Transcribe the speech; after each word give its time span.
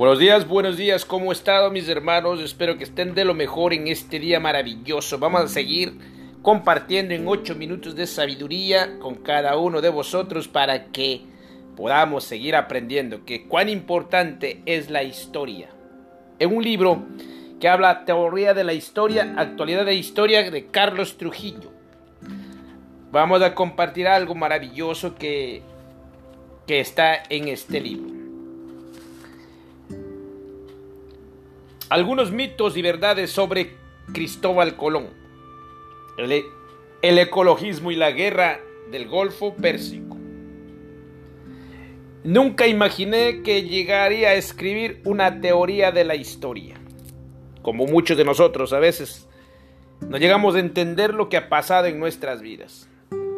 Buenos 0.00 0.18
días, 0.18 0.48
buenos 0.48 0.78
días, 0.78 1.04
¿cómo 1.04 1.30
están 1.30 1.70
mis 1.74 1.86
hermanos? 1.86 2.40
Espero 2.40 2.78
que 2.78 2.84
estén 2.84 3.12
de 3.14 3.22
lo 3.22 3.34
mejor 3.34 3.74
en 3.74 3.86
este 3.86 4.18
día 4.18 4.40
maravilloso. 4.40 5.18
Vamos 5.18 5.42
a 5.42 5.48
seguir 5.48 5.92
compartiendo 6.40 7.12
en 7.12 7.28
ocho 7.28 7.54
minutos 7.54 7.94
de 7.94 8.06
sabiduría 8.06 8.98
con 8.98 9.16
cada 9.16 9.58
uno 9.58 9.82
de 9.82 9.90
vosotros 9.90 10.48
para 10.48 10.86
que 10.86 11.20
podamos 11.76 12.24
seguir 12.24 12.56
aprendiendo 12.56 13.26
que 13.26 13.46
cuán 13.46 13.68
importante 13.68 14.62
es 14.64 14.88
la 14.88 15.02
historia. 15.02 15.68
En 16.38 16.56
un 16.56 16.64
libro 16.64 17.04
que 17.60 17.68
habla 17.68 18.06
teoría 18.06 18.54
de 18.54 18.64
la 18.64 18.72
historia, 18.72 19.34
actualidad 19.36 19.84
de 19.84 19.96
historia 19.96 20.50
de 20.50 20.64
Carlos 20.68 21.18
Trujillo. 21.18 21.72
Vamos 23.12 23.42
a 23.42 23.54
compartir 23.54 24.08
algo 24.08 24.34
maravilloso 24.34 25.14
que, 25.14 25.60
que 26.66 26.80
está 26.80 27.22
en 27.28 27.48
este 27.48 27.82
libro. 27.82 28.19
Algunos 31.90 32.30
mitos 32.30 32.76
y 32.76 32.82
verdades 32.82 33.32
sobre 33.32 33.74
Cristóbal 34.12 34.76
Colón. 34.76 35.08
El, 36.16 37.18
ecologismo 37.18 37.90
y 37.90 37.96
la 37.96 38.12
guerra 38.12 38.60
del 38.92 39.08
Golfo 39.08 39.56
Pérsico. 39.56 40.16
Nunca 42.22 42.68
imaginé 42.68 43.42
que 43.42 43.64
llegaría 43.64 44.28
a 44.28 44.34
escribir 44.34 45.02
una 45.04 45.40
teoría 45.40 45.90
de 45.90 46.04
la 46.04 46.14
historia. 46.14 46.76
Como 47.62 47.86
muchos 47.86 48.16
de 48.16 48.24
nosotros 48.24 48.72
a 48.72 48.78
veces 48.78 49.28
no 50.00 50.16
llegamos 50.16 50.54
a 50.54 50.60
entender 50.60 51.12
lo 51.12 51.28
que 51.28 51.38
ha 51.38 51.48
pasado 51.48 51.86
en 51.86 51.98
nuestras 51.98 52.40
vidas 52.40 52.89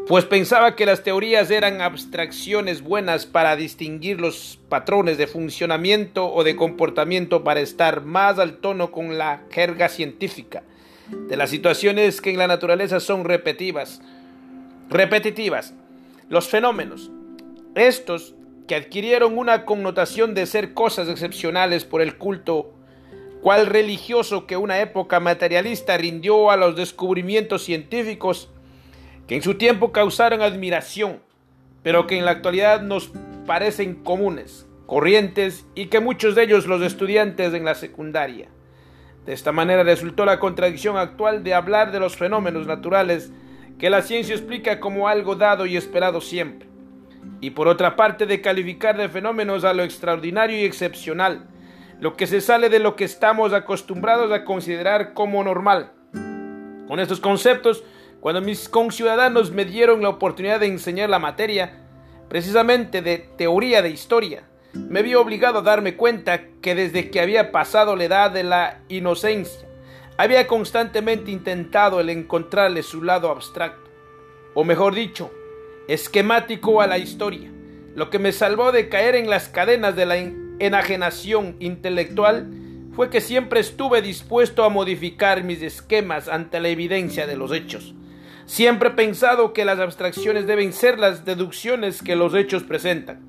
pues 0.09 0.25
pensaba 0.25 0.75
que 0.75 0.87
las 0.87 1.03
teorías 1.03 1.51
eran 1.51 1.81
abstracciones 1.81 2.83
buenas 2.83 3.25
para 3.27 3.55
distinguir 3.57 4.21
los 4.21 4.59
patrones 4.69 5.17
de 5.17 5.27
funcionamiento 5.27 6.33
o 6.33 6.43
de 6.43 6.57
comportamiento 6.57 7.45
para 7.45 7.61
estar 7.61 8.05
más 8.05 8.39
al 8.39 8.59
tono 8.59 8.91
con 8.91 9.17
la 9.17 9.43
jerga 9.51 9.89
científica 9.89 10.65
de 11.29 11.37
las 11.37 11.51
situaciones 11.51 12.21
que 12.21 12.31
en 12.31 12.39
la 12.39 12.47
naturaleza 12.47 13.01
son 13.01 13.25
repetitivas. 13.25 14.01
Repetitivas. 14.91 15.75
Los 16.29 16.49
fenómenos. 16.49 17.11
Estos 17.75 18.35
que 18.67 18.75
adquirieron 18.75 19.39
una 19.39 19.65
connotación 19.65 20.35
de 20.35 20.47
ser 20.47 20.75
cosas 20.75 21.09
excepcionales 21.09 21.85
por 21.85 22.01
el 22.03 22.17
culto 22.17 22.73
cual 23.41 23.67
religioso 23.67 24.47
que 24.47 24.57
una 24.57 24.81
época 24.81 25.21
materialista 25.21 25.97
rindió 25.97 26.51
a 26.51 26.57
los 26.57 26.77
descubrimientos 26.77 27.65
científicos 27.65 28.49
en 29.35 29.43
su 29.43 29.55
tiempo 29.55 29.93
causaron 29.93 30.43
admiración, 30.43 31.21
pero 31.83 32.07
que 32.07 32.19
en 32.19 32.25
la 32.25 32.33
actualidad 32.33 32.83
nos 32.83 33.13
parecen 33.47 33.95
comunes, 33.95 34.67
corrientes 34.87 35.67
y 35.75 35.87
que 35.87 36.01
muchos 36.01 36.35
de 36.35 36.45
ellos 36.45 36.67
los 36.67 36.83
estudiantes 36.83 37.55
en 37.55 37.65
la 37.65 37.75
secundaria. 37.75 38.49
De 39.25 39.33
esta 39.33 39.53
manera 39.53 39.85
resultó 39.85 40.25
la 40.25 40.39
contradicción 40.39 40.97
actual 40.97 41.45
de 41.45 41.55
hablar 41.55 41.93
de 41.93 42.01
los 42.01 42.17
fenómenos 42.17 42.67
naturales 42.67 43.33
que 43.79 43.91
la 43.91 44.03
ciencia 44.03 44.35
explica 44.35 44.81
como 44.81 45.09
algo 45.09 45.35
dado 45.37 45.65
y 45.65 45.77
esperado 45.77 46.21
siempre, 46.21 46.69
y 47.41 47.51
por 47.51 47.69
otra 47.69 47.97
parte 47.97 48.27
de 48.27 48.41
calificar 48.41 48.97
de 48.97 49.09
fenómenos 49.09 49.65
a 49.65 49.73
lo 49.73 49.83
extraordinario 49.83 50.59
y 50.59 50.65
excepcional, 50.65 51.49
lo 52.01 52.17
que 52.17 52.27
se 52.27 52.41
sale 52.41 52.69
de 52.69 52.81
lo 52.81 52.97
que 52.97 53.05
estamos 53.05 53.53
acostumbrados 53.53 54.31
a 54.33 54.45
considerar 54.45 55.15
como 55.15 55.43
normal. 55.43 55.93
Con 56.87 57.01
estos 57.01 57.21
conceptos 57.21 57.85
cuando 58.23 58.41
mis 58.41 58.69
conciudadanos 58.69 59.51
me 59.51 59.65
dieron 59.65 60.01
la 60.01 60.09
oportunidad 60.09 60.61
de 60.61 60.69
enseñar 60.69 61.11
la 61.11 61.19
materia, 61.19 61.81
precisamente 62.29 63.03
de 63.03 63.19
teoría 63.19 63.83
de 63.83 63.91
historia, 63.91 64.45
me 64.75 65.03
vi 65.03 65.17
obligado 65.17 65.59
a 65.59 65.63
darme 65.63 65.97
cuenta 65.97 66.43
que 66.63 66.77
desde 66.77 67.11
que 67.11 67.21
había 67.21 67.51
pasado 67.51 67.97
la 67.97 68.05
edad 68.05 68.31
de 68.31 68.45
la 68.45 68.79
inocencia, 68.89 69.67
había 70.17 70.47
constantemente 70.47 71.33
intentado 71.33 71.99
el 71.99 72.11
encontrarle 72.11 72.85
su 72.85 73.03
lado 73.03 73.29
abstracto, 73.29 73.91
o 74.55 74.63
mejor 74.63 74.95
dicho, 74.95 75.33
esquemático 75.89 76.81
a 76.81 76.87
la 76.87 76.99
historia, 76.99 77.51
lo 77.97 78.09
que 78.09 78.21
me 78.21 78.31
salvó 78.31 78.71
de 78.71 78.89
caer 78.89 79.17
en 79.17 79.29
las 79.29 79.49
cadenas 79.49 79.97
de 79.97 80.07
la 80.07 80.17
enajenación 80.61 81.57
intelectual 81.59 82.49
fue 82.95 83.11
que 83.11 83.21
siempre 83.21 83.59
estuve 83.59 84.01
dispuesto 84.01 84.63
a 84.63 84.69
modificar 84.69 85.43
mis 85.43 85.61
esquemas 85.61 86.29
ante 86.29 86.61
la 86.61 86.69
evidencia 86.69 87.27
de 87.27 87.35
los 87.35 87.51
hechos 87.51 87.97
Siempre 88.53 88.91
he 88.91 88.93
pensado 88.93 89.55
que 89.55 89.65
las 89.65 89.79
abstracciones 89.79 90.47
deben 90.47 90.75
ser 90.75 90.99
las 90.99 91.25
deducciones 91.25 92.03
que 92.03 92.17
los 92.17 92.35
hechos 92.35 92.65
presentan. 92.65 93.21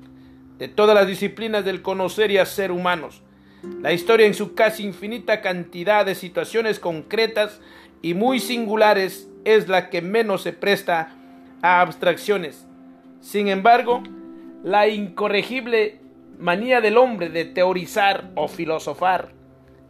De 0.58 0.68
todas 0.68 0.94
las 0.94 1.06
disciplinas 1.06 1.64
del 1.64 1.80
conocer 1.80 2.30
y 2.30 2.36
hacer 2.36 2.70
humanos, 2.70 3.22
la 3.80 3.94
historia 3.94 4.26
en 4.26 4.34
su 4.34 4.54
casi 4.54 4.82
infinita 4.82 5.40
cantidad 5.40 6.04
de 6.04 6.14
situaciones 6.14 6.78
concretas 6.78 7.62
y 8.02 8.12
muy 8.12 8.38
singulares 8.38 9.26
es 9.46 9.66
la 9.66 9.88
que 9.88 10.02
menos 10.02 10.42
se 10.42 10.52
presta 10.52 11.16
a 11.62 11.80
abstracciones. 11.80 12.66
Sin 13.22 13.48
embargo, 13.48 14.02
la 14.62 14.88
incorregible 14.88 16.00
manía 16.38 16.82
del 16.82 16.98
hombre 16.98 17.30
de 17.30 17.46
teorizar 17.46 18.30
o 18.34 18.46
filosofar 18.46 19.32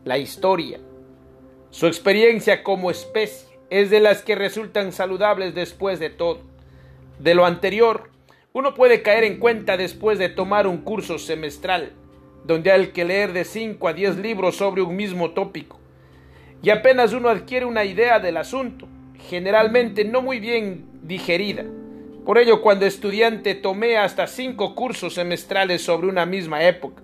la 0.04 0.16
historia, 0.16 0.78
su 1.70 1.88
experiencia 1.88 2.62
como 2.62 2.92
especie, 2.92 3.53
es 3.70 3.90
de 3.90 4.00
las 4.00 4.22
que 4.22 4.34
resultan 4.34 4.92
saludables 4.92 5.54
después 5.54 5.98
de 5.98 6.10
todo. 6.10 6.40
De 7.18 7.34
lo 7.34 7.46
anterior, 7.46 8.10
uno 8.52 8.74
puede 8.74 9.02
caer 9.02 9.24
en 9.24 9.38
cuenta 9.38 9.76
después 9.76 10.18
de 10.18 10.28
tomar 10.28 10.66
un 10.66 10.78
curso 10.78 11.18
semestral, 11.18 11.92
donde 12.44 12.70
hay 12.70 12.88
que 12.88 13.04
leer 13.04 13.32
de 13.32 13.44
5 13.44 13.88
a 13.88 13.92
10 13.92 14.18
libros 14.18 14.56
sobre 14.56 14.82
un 14.82 14.94
mismo 14.94 15.32
tópico, 15.32 15.80
y 16.62 16.70
apenas 16.70 17.12
uno 17.12 17.28
adquiere 17.28 17.66
una 17.66 17.84
idea 17.84 18.20
del 18.20 18.36
asunto, 18.36 18.86
generalmente 19.28 20.04
no 20.04 20.22
muy 20.22 20.40
bien 20.40 20.86
digerida. 21.02 21.64
Por 22.24 22.38
ello, 22.38 22.62
cuando 22.62 22.86
estudiante 22.86 23.54
tomé 23.54 23.98
hasta 23.98 24.26
cinco 24.26 24.74
cursos 24.74 25.14
semestrales 25.14 25.82
sobre 25.82 26.06
una 26.06 26.24
misma 26.24 26.62
época, 26.64 27.02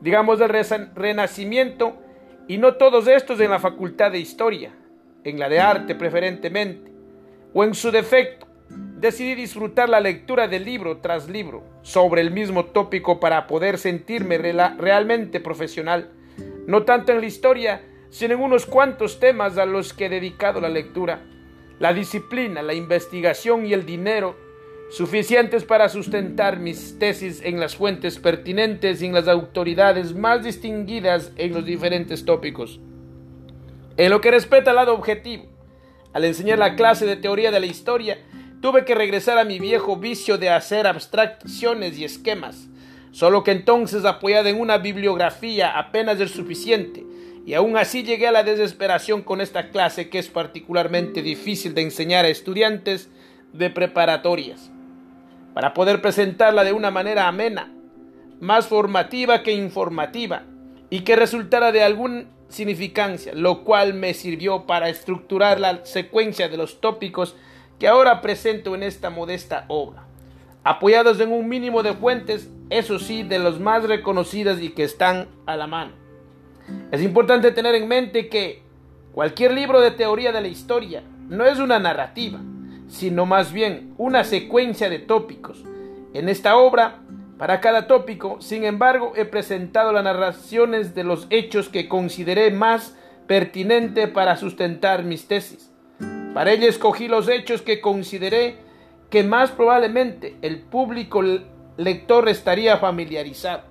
digamos 0.00 0.38
del 0.38 0.50
Renacimiento, 0.94 1.96
y 2.48 2.58
no 2.58 2.74
todos 2.74 3.06
estos 3.06 3.40
en 3.40 3.50
la 3.50 3.60
Facultad 3.60 4.10
de 4.10 4.18
Historia, 4.18 4.72
en 5.24 5.38
la 5.38 5.48
de 5.48 5.60
arte 5.60 5.94
preferentemente, 5.94 6.90
o 7.54 7.64
en 7.64 7.74
su 7.74 7.90
defecto, 7.90 8.46
decidí 8.98 9.34
disfrutar 9.34 9.88
la 9.88 10.00
lectura 10.00 10.48
de 10.48 10.60
libro 10.60 10.98
tras 10.98 11.28
libro 11.28 11.64
sobre 11.82 12.20
el 12.20 12.30
mismo 12.30 12.66
tópico 12.66 13.20
para 13.20 13.46
poder 13.46 13.78
sentirme 13.78 14.38
realmente 14.38 15.40
profesional, 15.40 16.10
no 16.66 16.84
tanto 16.84 17.12
en 17.12 17.20
la 17.20 17.26
historia, 17.26 17.82
sino 18.10 18.34
en 18.34 18.40
unos 18.40 18.66
cuantos 18.66 19.18
temas 19.18 19.58
a 19.58 19.66
los 19.66 19.92
que 19.92 20.06
he 20.06 20.08
dedicado 20.08 20.60
la 20.60 20.68
lectura, 20.68 21.24
la 21.78 21.92
disciplina, 21.92 22.62
la 22.62 22.74
investigación 22.74 23.66
y 23.66 23.72
el 23.72 23.84
dinero 23.84 24.36
suficientes 24.90 25.64
para 25.64 25.88
sustentar 25.88 26.58
mis 26.58 26.98
tesis 26.98 27.40
en 27.42 27.58
las 27.58 27.74
fuentes 27.74 28.18
pertinentes 28.18 29.00
y 29.00 29.06
en 29.06 29.14
las 29.14 29.26
autoridades 29.26 30.14
más 30.14 30.44
distinguidas 30.44 31.32
en 31.36 31.54
los 31.54 31.64
diferentes 31.64 32.26
tópicos. 32.26 32.78
En 33.96 34.10
lo 34.10 34.20
que 34.20 34.30
respecta 34.30 34.70
al 34.70 34.76
lado 34.76 34.94
objetivo, 34.94 35.44
al 36.12 36.24
enseñar 36.24 36.58
la 36.58 36.76
clase 36.76 37.06
de 37.06 37.16
teoría 37.16 37.50
de 37.50 37.60
la 37.60 37.66
historia, 37.66 38.18
tuve 38.62 38.84
que 38.84 38.94
regresar 38.94 39.38
a 39.38 39.44
mi 39.44 39.58
viejo 39.58 39.96
vicio 39.96 40.38
de 40.38 40.48
hacer 40.48 40.86
abstracciones 40.86 41.98
y 41.98 42.04
esquemas, 42.04 42.68
solo 43.10 43.42
que 43.44 43.50
entonces 43.50 44.04
apoyada 44.04 44.48
en 44.48 44.60
una 44.60 44.78
bibliografía 44.78 45.78
apenas 45.78 46.20
es 46.20 46.30
suficiente, 46.30 47.04
y 47.44 47.54
aún 47.54 47.76
así 47.76 48.02
llegué 48.02 48.28
a 48.28 48.32
la 48.32 48.44
desesperación 48.44 49.22
con 49.22 49.40
esta 49.40 49.70
clase 49.70 50.08
que 50.08 50.18
es 50.18 50.28
particularmente 50.28 51.22
difícil 51.22 51.74
de 51.74 51.82
enseñar 51.82 52.24
a 52.24 52.28
estudiantes 52.28 53.10
de 53.52 53.68
preparatorias, 53.68 54.70
para 55.52 55.74
poder 55.74 56.00
presentarla 56.00 56.64
de 56.64 56.72
una 56.72 56.90
manera 56.90 57.28
amena, 57.28 57.70
más 58.40 58.68
formativa 58.68 59.42
que 59.42 59.52
informativa, 59.52 60.44
y 60.88 61.00
que 61.00 61.16
resultara 61.16 61.72
de 61.72 61.82
algún 61.82 62.28
significancia, 62.52 63.32
lo 63.34 63.64
cual 63.64 63.94
me 63.94 64.14
sirvió 64.14 64.66
para 64.66 64.88
estructurar 64.88 65.58
la 65.58 65.84
secuencia 65.84 66.48
de 66.48 66.56
los 66.56 66.80
tópicos 66.80 67.34
que 67.78 67.88
ahora 67.88 68.20
presento 68.20 68.74
en 68.74 68.82
esta 68.82 69.10
modesta 69.10 69.64
obra, 69.68 70.04
apoyados 70.62 71.18
en 71.20 71.32
un 71.32 71.48
mínimo 71.48 71.82
de 71.82 71.94
fuentes, 71.94 72.48
eso 72.70 72.98
sí, 72.98 73.22
de 73.22 73.38
los 73.38 73.58
más 73.58 73.84
reconocidas 73.84 74.60
y 74.60 74.70
que 74.70 74.84
están 74.84 75.28
a 75.46 75.56
la 75.56 75.66
mano. 75.66 75.92
Es 76.90 77.02
importante 77.02 77.50
tener 77.50 77.74
en 77.74 77.88
mente 77.88 78.28
que 78.28 78.62
cualquier 79.12 79.52
libro 79.52 79.80
de 79.80 79.90
teoría 79.90 80.32
de 80.32 80.40
la 80.40 80.48
historia 80.48 81.02
no 81.28 81.44
es 81.44 81.58
una 81.58 81.78
narrativa, 81.78 82.40
sino 82.88 83.26
más 83.26 83.52
bien 83.52 83.94
una 83.98 84.24
secuencia 84.24 84.88
de 84.88 84.98
tópicos. 84.98 85.64
En 86.14 86.28
esta 86.28 86.56
obra 86.56 87.01
para 87.42 87.60
cada 87.60 87.88
tópico, 87.88 88.40
sin 88.40 88.62
embargo, 88.62 89.14
he 89.16 89.24
presentado 89.24 89.90
las 89.90 90.04
narraciones 90.04 90.94
de 90.94 91.02
los 91.02 91.26
hechos 91.28 91.68
que 91.68 91.88
consideré 91.88 92.52
más 92.52 92.96
pertinente 93.26 94.06
para 94.06 94.36
sustentar 94.36 95.02
mis 95.02 95.26
tesis. 95.26 95.68
Para 96.34 96.52
ello 96.52 96.68
escogí 96.68 97.08
los 97.08 97.28
hechos 97.28 97.60
que 97.60 97.80
consideré 97.80 98.58
que 99.10 99.24
más 99.24 99.50
probablemente 99.50 100.36
el 100.40 100.60
público 100.60 101.20
lector 101.76 102.28
estaría 102.28 102.76
familiarizado. 102.76 103.64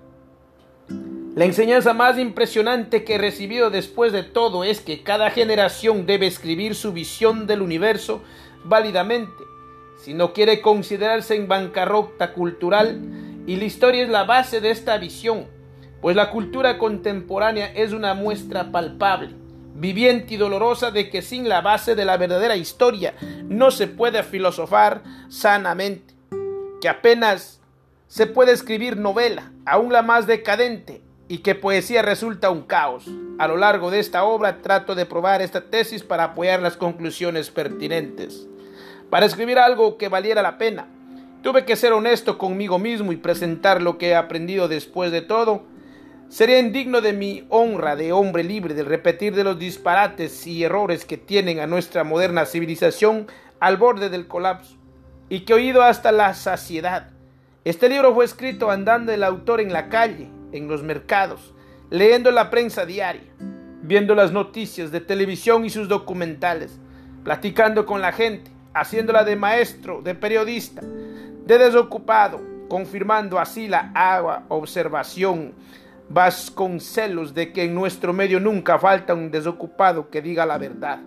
La 1.37 1.45
enseñanza 1.45 1.93
más 1.93 2.17
impresionante 2.17 3.05
que 3.05 3.15
he 3.15 3.19
recibido 3.19 3.69
después 3.69 4.11
de 4.11 4.23
todo 4.23 4.65
es 4.65 4.81
que 4.81 5.01
cada 5.01 5.31
generación 5.31 6.05
debe 6.05 6.27
escribir 6.27 6.75
su 6.75 6.91
visión 6.91 7.47
del 7.47 7.61
universo 7.61 8.21
válidamente, 8.65 9.31
si 9.97 10.13
no 10.13 10.33
quiere 10.33 10.59
considerarse 10.59 11.37
en 11.37 11.47
bancarrota 11.47 12.33
cultural, 12.33 12.99
y 13.47 13.55
la 13.55 13.65
historia 13.65 14.03
es 14.03 14.09
la 14.09 14.23
base 14.23 14.61
de 14.61 14.71
esta 14.71 14.97
visión, 14.97 15.47
pues 16.01 16.15
la 16.15 16.31
cultura 16.31 16.77
contemporánea 16.77 17.71
es 17.73 17.93
una 17.93 18.13
muestra 18.13 18.71
palpable, 18.71 19.35
viviente 19.75 20.33
y 20.33 20.37
dolorosa 20.37 20.91
de 20.91 21.09
que 21.09 21.21
sin 21.21 21.47
la 21.49 21.61
base 21.61 21.95
de 21.95 22.05
la 22.05 22.17
verdadera 22.17 22.55
historia 22.55 23.13
no 23.45 23.71
se 23.71 23.87
puede 23.87 24.23
filosofar 24.23 25.03
sanamente, 25.29 26.13
que 26.81 26.89
apenas 26.89 27.61
se 28.07 28.27
puede 28.27 28.51
escribir 28.51 28.97
novela, 28.97 29.51
aún 29.65 29.93
la 29.93 30.01
más 30.01 30.27
decadente, 30.27 31.01
y 31.31 31.37
que 31.37 31.55
poesía 31.55 32.01
resulta 32.01 32.49
un 32.49 32.63
caos. 32.63 33.05
A 33.39 33.47
lo 33.47 33.55
largo 33.55 33.89
de 33.89 33.99
esta 33.99 34.25
obra 34.25 34.61
trato 34.61 34.95
de 34.95 35.05
probar 35.05 35.41
esta 35.41 35.61
tesis 35.61 36.03
para 36.03 36.25
apoyar 36.25 36.61
las 36.61 36.75
conclusiones 36.75 37.49
pertinentes. 37.49 38.49
Para 39.09 39.27
escribir 39.27 39.57
algo 39.57 39.97
que 39.97 40.09
valiera 40.09 40.41
la 40.41 40.57
pena, 40.57 40.87
tuve 41.41 41.65
que 41.65 41.75
ser 41.75 41.93
honesto 41.93 42.37
conmigo 42.37 42.79
mismo 42.79 43.11
y 43.11 43.17
presentar 43.17 43.81
lo 43.81 43.97
que 43.97 44.09
he 44.09 44.15
aprendido 44.15 44.67
después 44.67 45.11
de 45.11 45.21
todo. 45.21 45.63
Sería 46.29 46.59
indigno 46.59 47.01
de 47.01 47.13
mi 47.13 47.45
honra 47.49 47.95
de 47.95 48.13
hombre 48.13 48.43
libre 48.43 48.73
de 48.73 48.83
repetir 48.83 49.35
de 49.35 49.43
los 49.43 49.59
disparates 49.59 50.47
y 50.47 50.63
errores 50.63 51.03
que 51.03 51.17
tienen 51.17 51.59
a 51.59 51.67
nuestra 51.67 52.03
moderna 52.03 52.45
civilización 52.45 53.27
al 53.59 53.77
borde 53.77 54.09
del 54.09 54.27
colapso, 54.27 54.75
y 55.29 55.41
que 55.41 55.53
he 55.53 55.55
oído 55.57 55.83
hasta 55.83 56.11
la 56.11 56.33
saciedad. 56.33 57.09
Este 57.63 57.89
libro 57.89 58.13
fue 58.13 58.25
escrito 58.25 58.71
andando 58.71 59.11
el 59.11 59.23
autor 59.23 59.61
en 59.61 59.73
la 59.73 59.89
calle, 59.89 60.29
en 60.51 60.67
los 60.67 60.83
mercados, 60.83 61.53
leyendo 61.89 62.31
la 62.31 62.49
prensa 62.49 62.85
diaria, 62.85 63.29
viendo 63.83 64.15
las 64.15 64.31
noticias 64.31 64.91
de 64.91 65.01
televisión 65.01 65.65
y 65.65 65.69
sus 65.69 65.87
documentales, 65.87 66.79
platicando 67.23 67.85
con 67.85 68.01
la 68.01 68.13
gente, 68.13 68.49
haciéndola 68.73 69.23
de 69.23 69.35
maestro, 69.35 70.01
de 70.01 70.15
periodista, 70.15 70.81
de 71.51 71.65
desocupado, 71.65 72.39
confirmando 72.69 73.37
así 73.37 73.67
la 73.67 73.91
agua 73.93 74.45
observación 74.47 75.53
Vasconcelos 76.07 77.33
de 77.33 77.51
que 77.51 77.63
en 77.63 77.75
nuestro 77.75 78.13
medio 78.13 78.39
nunca 78.39 78.79
falta 78.79 79.13
un 79.13 79.31
desocupado 79.31 80.09
que 80.09 80.21
diga 80.21 80.45
la 80.45 80.57
verdad. 80.57 80.99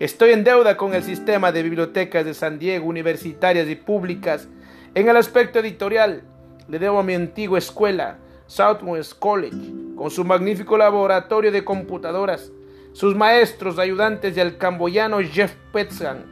Estoy 0.00 0.30
en 0.30 0.44
deuda 0.44 0.76
con 0.76 0.94
el 0.94 1.02
sistema 1.02 1.52
de 1.52 1.62
bibliotecas 1.62 2.24
de 2.24 2.34
San 2.34 2.58
Diego, 2.58 2.86
universitarias 2.86 3.68
y 3.68 3.76
públicas. 3.76 4.48
En 4.94 5.08
el 5.08 5.16
aspecto 5.16 5.58
editorial, 5.58 6.22
le 6.68 6.78
debo 6.78 6.98
a 6.98 7.04
mi 7.04 7.14
antigua 7.14 7.58
escuela, 7.58 8.18
Southwest 8.46 9.18
College, 9.18 9.56
con 9.96 10.10
su 10.10 10.24
magnífico 10.24 10.76
laboratorio 10.78 11.52
de 11.52 11.64
computadoras, 11.64 12.52
sus 12.92 13.14
maestros, 13.14 13.78
ayudantes 13.78 14.36
y 14.36 14.40
al 14.40 14.58
camboyano 14.58 15.20
Jeff 15.20 15.54
Petzan 15.72 16.24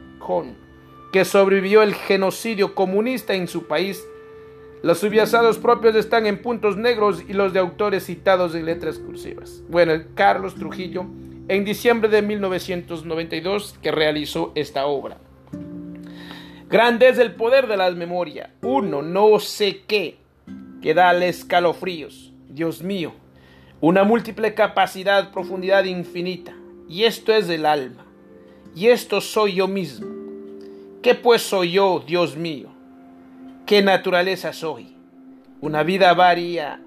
que 1.11 1.25
sobrevivió 1.25 1.81
el 1.81 1.95
genocidio 1.95 2.75
comunista 2.75 3.33
en 3.33 3.47
su 3.47 3.67
país. 3.67 4.05
Los 4.81 4.99
subyacentes 4.99 5.57
propios 5.57 5.95
están 5.95 6.25
en 6.25 6.41
puntos 6.41 6.77
negros 6.77 7.23
y 7.27 7.33
los 7.33 7.51
de 7.51 7.59
autores 7.59 8.05
citados 8.05 8.55
en 8.55 8.65
letras 8.65 8.99
cursivas. 8.99 9.63
Bueno, 9.67 9.93
Carlos 10.15 10.55
Trujillo, 10.55 11.05
en 11.47 11.65
diciembre 11.65 12.09
de 12.09 12.21
1992, 12.21 13.77
que 13.81 13.91
realizó 13.91 14.51
esta 14.55 14.85
obra. 14.85 15.17
Grande 16.69 17.09
es 17.09 17.17
el 17.17 17.33
poder 17.33 17.67
de 17.67 17.77
la 17.77 17.89
memoria. 17.91 18.53
Uno 18.61 19.01
no 19.01 19.39
sé 19.39 19.81
qué 19.87 20.17
que 20.81 20.93
dale 20.93 21.27
escalofríos. 21.27 22.31
Dios 22.47 22.83
mío, 22.83 23.13
una 23.81 24.03
múltiple 24.03 24.53
capacidad, 24.53 25.31
profundidad 25.31 25.85
infinita. 25.85 26.53
Y 26.87 27.03
esto 27.03 27.33
es 27.33 27.49
el 27.49 27.65
alma. 27.65 28.05
Y 28.75 28.87
esto 28.87 29.19
soy 29.19 29.55
yo 29.55 29.67
mismo. 29.67 30.18
¿Qué 31.01 31.15
pues 31.15 31.41
soy 31.41 31.71
yo, 31.71 32.03
Dios 32.05 32.35
mío? 32.35 32.67
¿Qué 33.65 33.81
naturaleza 33.81 34.51
soy? 34.51 34.97
Una 35.61 35.83
vida 35.83 36.13
varia, 36.13 36.81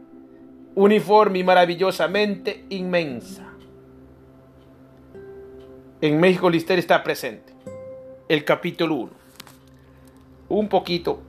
uniforme 0.75 1.39
y 1.39 1.45
maravillosamente 1.45 2.67
inmensa. 2.69 3.47
En 6.03 6.21
México 6.21 6.51
Lister 6.51 6.79
está 6.79 7.03
presente. 7.03 7.55
El 8.29 8.45
capítulo 8.45 8.97
1. 8.97 9.11
Un 10.51 10.69
poquito 10.69 11.23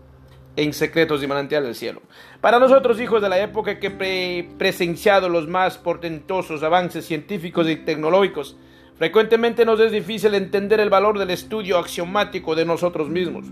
en 0.58 0.74
Secretos 0.74 1.24
y 1.24 1.28
Manantial 1.28 1.64
del 1.64 1.76
Cielo. 1.76 2.02
Para 2.42 2.60
nosotros, 2.60 3.00
hijos 3.00 3.22
de 3.22 3.30
la 3.30 3.40
época 3.40 3.80
que 3.80 3.96
he 4.02 4.44
presenciado 4.58 5.30
los 5.30 5.48
más 5.48 5.78
portentosos 5.78 6.64
avances 6.64 7.06
científicos 7.06 7.70
y 7.70 7.78
tecnológicos, 7.78 8.58
frecuentemente 8.98 9.66
nos 9.66 9.80
es 9.80 9.92
difícil 9.92 10.34
entender 10.36 10.80
el 10.80 10.90
valor 10.90 11.20
del 11.20 11.32
estudio 11.32 11.78
axiomático 11.78 12.56
de 12.56 12.66
nosotros 12.66 13.10
mismos. 13.10 13.46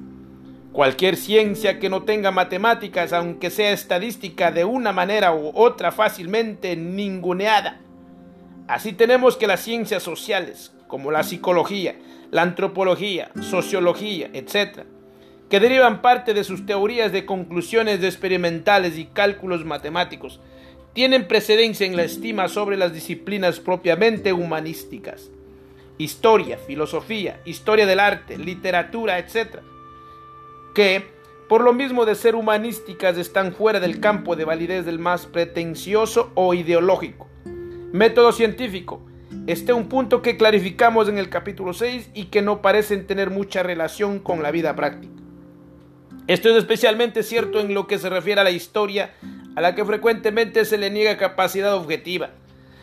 Cualquier 0.72 1.18
ciencia 1.18 1.80
que 1.80 1.90
no 1.90 2.04
tenga 2.04 2.32
matemáticas, 2.32 3.12
aunque 3.12 3.50
sea 3.50 3.72
estadística 3.72 4.52
de 4.52 4.64
una 4.64 4.94
manera 4.94 5.36
u 5.36 5.52
otra 5.54 5.92
fácilmente 5.92 6.76
ninguneada. 6.78 7.82
Así 8.68 8.94
tenemos 8.94 9.36
que 9.36 9.48
las 9.48 9.60
ciencias 9.60 10.02
sociales, 10.02 10.72
como 10.88 11.12
la 11.12 11.24
psicología, 11.24 11.96
la 12.32 12.44
antropología, 12.44 13.32
sociología, 13.42 14.30
etc., 14.32 14.86
que 15.50 15.60
derivan 15.60 16.02
parte 16.02 16.34
de 16.34 16.46
sus 16.46 16.66
teorías 16.66 17.12
de 17.12 17.26
conclusiones 17.26 18.02
experimentales 18.02 18.98
y 18.98 19.06
cálculos 19.08 19.66
matemáticos, 19.66 20.40
tienen 20.94 21.28
precedencia 21.28 21.86
en 21.86 21.96
la 21.96 22.04
estima 22.04 22.48
sobre 22.48 22.78
las 22.78 22.94
disciplinas 22.94 23.60
propiamente 23.60 24.34
humanísticas. 24.34 25.30
Historia, 25.98 26.58
filosofía, 26.58 27.40
historia 27.46 27.86
del 27.86 28.00
arte, 28.00 28.38
literatura, 28.38 29.20
etc. 29.20 29.60
Que, 30.74 31.06
por 31.48 31.64
lo 31.64 31.74
mismo 31.74 32.06
de 32.06 32.16
ser 32.16 32.36
humanísticas, 32.36 33.18
están 33.18 33.54
fuera 33.54 33.80
del 33.80 34.00
campo 34.00 34.36
de 34.36 34.46
validez 34.46 34.86
del 34.86 35.00
más 35.00 35.26
pretencioso 35.26 36.32
o 36.36 36.54
ideológico. 36.54 37.28
Método 37.94 38.32
científico. 38.32 39.02
Este 39.48 39.74
un 39.74 39.88
punto 39.88 40.22
que 40.22 40.38
clarificamos 40.38 41.08
en 41.08 41.18
el 41.18 41.30
capítulo 41.30 41.74
6 41.74 42.10
y 42.14 42.26
que 42.26 42.42
no 42.42 42.62
parecen 42.62 43.08
tener 43.08 43.30
mucha 43.30 43.64
relación 43.64 44.20
con 44.20 44.44
la 44.44 44.52
vida 44.52 44.76
práctica. 44.76 45.14
Esto 46.28 46.50
es 46.50 46.56
especialmente 46.56 47.24
cierto 47.24 47.60
en 47.60 47.74
lo 47.74 47.88
que 47.88 47.98
se 47.98 48.10
refiere 48.10 48.42
a 48.42 48.44
la 48.44 48.52
historia, 48.52 49.14
a 49.56 49.62
la 49.62 49.76
que 49.76 49.86
frecuentemente 49.86 50.66
se 50.66 50.78
le 50.78 50.90
niega 50.90 51.18
capacidad 51.18 51.76
objetiva. 51.76 52.32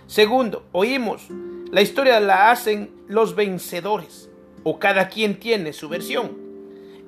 Segundo, 0.07 0.67
oímos, 0.73 1.29
la 1.71 1.83
historia 1.83 2.19
la 2.21 2.51
hacen 2.51 2.91
los 3.09 3.35
vencedores, 3.35 4.31
o 4.63 4.79
cada 4.79 5.09
quien 5.09 5.39
tiene 5.39 5.73
su 5.73 5.89
versión, 5.89 6.37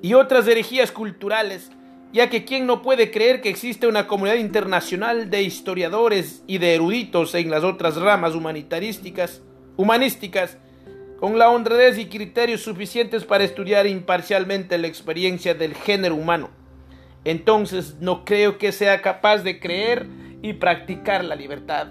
y 0.01 0.13
otras 0.13 0.47
herejías 0.47 0.91
culturales, 0.91 1.71
ya 2.13 2.29
que 2.29 2.43
quien 2.43 2.65
no 2.65 2.81
puede 2.81 3.09
creer 3.11 3.41
que 3.41 3.49
existe 3.49 3.87
una 3.87 4.07
comunidad 4.07 4.37
internacional 4.37 5.29
de 5.29 5.43
historiadores 5.43 6.43
y 6.45 6.57
de 6.57 6.75
eruditos 6.75 7.33
en 7.35 7.49
las 7.49 7.63
otras 7.63 7.95
ramas 7.95 8.35
humanitarísticas, 8.35 9.41
humanísticas, 9.77 10.57
con 11.19 11.37
la 11.37 11.49
honradez 11.49 11.97
y 11.99 12.07
criterios 12.07 12.61
suficientes 12.61 13.23
para 13.23 13.43
estudiar 13.43 13.85
imparcialmente 13.87 14.77
la 14.77 14.87
experiencia 14.87 15.53
del 15.53 15.75
género 15.75 16.15
humano. 16.15 16.49
Entonces 17.23 17.97
no 17.99 18.25
creo 18.25 18.57
que 18.57 18.71
sea 18.71 19.01
capaz 19.01 19.39
de 19.39 19.59
creer 19.59 20.07
y 20.41 20.53
practicar 20.53 21.23
la 21.23 21.35
libertad. 21.35 21.87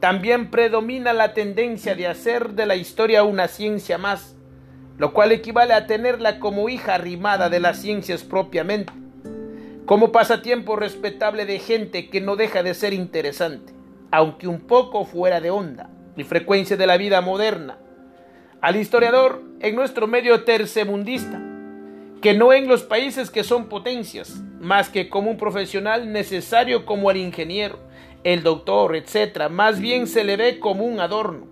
También 0.00 0.50
predomina 0.50 1.12
la 1.12 1.34
tendencia 1.34 1.94
de 1.94 2.06
hacer 2.06 2.50
de 2.50 2.66
la 2.66 2.76
historia 2.76 3.24
una 3.24 3.48
ciencia 3.48 3.98
más, 3.98 4.36
lo 4.96 5.12
cual 5.12 5.32
equivale 5.32 5.74
a 5.74 5.86
tenerla 5.86 6.38
como 6.38 6.68
hija 6.68 6.94
arrimada 6.94 7.48
de 7.48 7.60
las 7.60 7.78
ciencias 7.78 8.22
propiamente, 8.22 8.92
como 9.86 10.12
pasatiempo 10.12 10.76
respetable 10.76 11.46
de 11.46 11.58
gente 11.58 12.08
que 12.10 12.20
no 12.20 12.36
deja 12.36 12.62
de 12.62 12.74
ser 12.74 12.94
interesante, 12.94 13.72
aunque 14.10 14.46
un 14.46 14.60
poco 14.60 15.04
fuera 15.04 15.40
de 15.40 15.50
onda 15.50 15.90
y 16.16 16.24
frecuencia 16.24 16.76
de 16.76 16.86
la 16.86 16.96
vida 16.96 17.20
moderna 17.20 17.78
al 18.60 18.76
historiador 18.76 19.42
en 19.60 19.76
nuestro 19.76 20.06
medio 20.08 20.42
tercemundista, 20.42 21.40
que 22.20 22.34
no 22.34 22.52
en 22.52 22.66
los 22.66 22.82
países 22.82 23.30
que 23.30 23.44
son 23.44 23.68
potencias, 23.68 24.40
más 24.60 24.88
que 24.88 25.08
como 25.08 25.30
un 25.30 25.36
profesional 25.36 26.12
necesario 26.12 26.84
como 26.84 27.10
el 27.10 27.18
ingeniero, 27.18 27.78
el 28.24 28.42
doctor, 28.42 28.96
etc. 28.96 29.48
Más 29.50 29.80
bien 29.80 30.06
se 30.06 30.24
le 30.24 30.36
ve 30.36 30.58
como 30.58 30.84
un 30.84 30.98
adorno, 30.98 31.46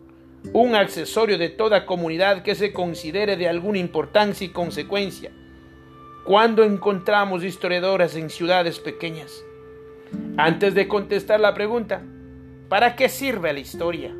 un 0.53 0.75
accesorio 0.75 1.39
de 1.39 1.49
toda 1.49 1.87
comunidad 1.87 2.43
que 2.43 2.55
se 2.55 2.73
considere 2.73 3.37
de 3.37 3.49
alguna 3.49 3.79
importancia 3.79 4.45
y 4.45 4.51
consecuencia. 4.51 5.31
Cuando 6.25 6.65
encontramos 6.65 7.45
historiadores 7.45 8.17
en 8.17 8.31
ciudades 8.31 8.81
pequeñas? 8.81 9.45
Antes 10.37 10.75
de 10.75 10.89
contestar 10.89 11.39
la 11.39 11.55
pregunta, 11.55 12.03
¿para 12.69 12.97
qué 12.97 13.09
sirve 13.09 13.53
la 13.53 13.61
historia? 13.61 14.13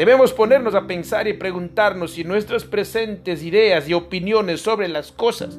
Debemos 0.00 0.32
ponernos 0.32 0.74
a 0.74 0.86
pensar 0.86 1.28
y 1.28 1.34
preguntarnos 1.34 2.12
si 2.12 2.24
nuestras 2.24 2.64
presentes 2.64 3.42
ideas 3.42 3.86
y 3.86 3.92
opiniones 3.92 4.62
sobre 4.62 4.88
las 4.88 5.12
cosas, 5.12 5.58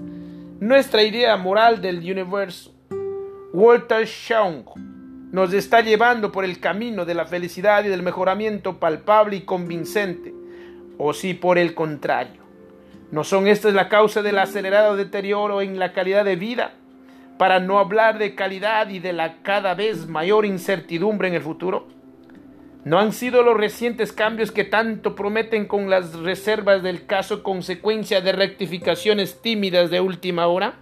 nuestra 0.59 1.03
idea 1.03 1.37
moral 1.37 1.79
del 1.79 1.99
universo. 1.99 2.73
Walter 3.53 4.07
Shaw 4.07 4.63
nos 5.31 5.53
está 5.53 5.81
llevando 5.81 6.31
por 6.31 6.43
el 6.43 6.59
camino 6.59 7.05
de 7.05 7.13
la 7.13 7.25
felicidad 7.25 7.85
y 7.85 7.89
del 7.89 8.01
mejoramiento 8.01 8.79
palpable 8.79 9.35
y 9.35 9.41
convincente, 9.41 10.33
o 10.97 11.13
si 11.13 11.35
por 11.35 11.59
el 11.59 11.75
contrario, 11.75 12.41
no 13.11 13.23
son 13.23 13.47
estas 13.47 13.75
la 13.75 13.89
causa 13.89 14.23
del 14.23 14.39
acelerado 14.39 14.95
deterioro 14.95 15.61
en 15.61 15.77
la 15.77 15.93
calidad 15.93 16.25
de 16.25 16.35
vida, 16.35 16.73
para 17.37 17.59
no 17.59 17.77
hablar 17.77 18.17
de 18.17 18.33
calidad 18.33 18.89
y 18.89 18.97
de 18.97 19.13
la 19.13 19.43
cada 19.43 19.75
vez 19.75 20.07
mayor 20.07 20.47
incertidumbre 20.47 21.27
en 21.27 21.35
el 21.35 21.41
futuro. 21.43 22.00
¿No 22.83 22.97
han 22.97 23.13
sido 23.13 23.43
los 23.43 23.55
recientes 23.55 24.11
cambios 24.11 24.51
que 24.51 24.63
tanto 24.63 25.15
prometen 25.15 25.67
con 25.67 25.91
las 25.91 26.15
reservas 26.15 26.81
del 26.81 27.05
caso 27.05 27.43
consecuencia 27.43 28.21
de 28.21 28.31
rectificaciones 28.31 29.39
tímidas 29.39 29.91
de 29.91 29.99
última 29.99 30.47
hora? 30.47 30.79